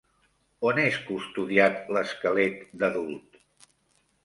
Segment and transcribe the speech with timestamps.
[0.69, 3.41] On és custodiat l'esquelet d'adult?